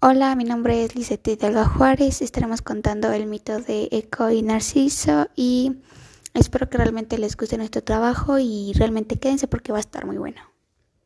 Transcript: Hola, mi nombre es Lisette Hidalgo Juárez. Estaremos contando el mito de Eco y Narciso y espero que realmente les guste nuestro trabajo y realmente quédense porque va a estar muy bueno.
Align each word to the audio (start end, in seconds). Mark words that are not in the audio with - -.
Hola, 0.00 0.36
mi 0.36 0.44
nombre 0.44 0.84
es 0.84 0.94
Lisette 0.94 1.26
Hidalgo 1.26 1.64
Juárez. 1.64 2.22
Estaremos 2.22 2.62
contando 2.62 3.10
el 3.10 3.26
mito 3.26 3.58
de 3.58 3.88
Eco 3.90 4.30
y 4.30 4.42
Narciso 4.42 5.26
y 5.34 5.78
espero 6.34 6.70
que 6.70 6.78
realmente 6.78 7.18
les 7.18 7.36
guste 7.36 7.58
nuestro 7.58 7.82
trabajo 7.82 8.38
y 8.38 8.72
realmente 8.76 9.18
quédense 9.18 9.48
porque 9.48 9.72
va 9.72 9.78
a 9.78 9.80
estar 9.80 10.06
muy 10.06 10.16
bueno. 10.16 10.40